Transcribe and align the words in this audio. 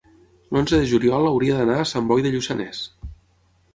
l'onze 0.55 0.79
de 0.83 0.87
juliol 0.93 1.29
hauria 1.31 1.59
d'anar 1.59 1.77
a 1.81 1.85
Sant 1.91 2.09
Boi 2.13 2.25
de 2.29 2.33
Lluçanès. 2.37 2.81